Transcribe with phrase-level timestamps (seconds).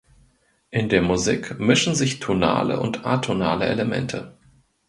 [0.71, 4.35] In der Musik mischen sich tonale und atonale Elemente.